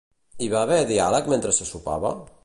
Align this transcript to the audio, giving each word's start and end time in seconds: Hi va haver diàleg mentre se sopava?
Hi 0.43 0.47
va 0.53 0.61
haver 0.67 0.79
diàleg 0.91 1.29
mentre 1.33 1.53
se 1.59 1.67
sopava? 1.73 2.15